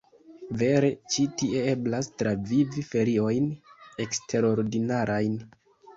[0.61, 3.53] Vere ĉi tie eblas travivi feriojn
[4.07, 5.41] eksterordinarajn!